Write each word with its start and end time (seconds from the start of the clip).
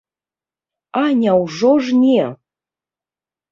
А 1.01 1.03
няўжо 1.19 1.71
ж 1.85 2.01
не! 2.01 2.25